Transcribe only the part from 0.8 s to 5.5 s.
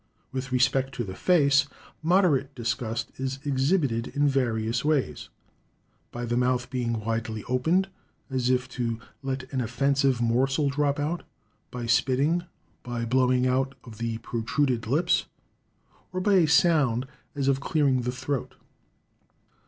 to the face, moderate disgust is exhibited in various ways;